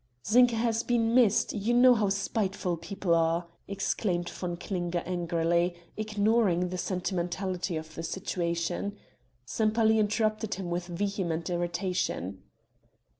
"Zinka 0.25 0.55
has 0.55 0.81
been 0.81 1.13
missed, 1.13 1.53
you 1.53 1.75
know 1.75 1.93
how 1.93 2.09
spiteful 2.09 2.75
people 2.75 3.13
are!" 3.13 3.45
exclaimed 3.67 4.29
von 4.31 4.57
Klinger 4.57 5.03
angrily, 5.05 5.75
ignoring 5.95 6.69
the 6.69 6.77
sentimentality 6.79 7.75
of 7.77 7.93
the 7.93 8.01
situation. 8.01 8.97
Sempaly 9.45 9.99
interrupted 9.99 10.55
him 10.55 10.71
with 10.71 10.87
vehement 10.87 11.51
irritation. 11.51 12.41